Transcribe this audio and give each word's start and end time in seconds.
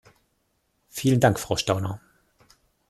Vielen 0.89 1.19
Dank, 1.19 1.39
Frau 1.39 1.57
Stauner. 1.57 2.01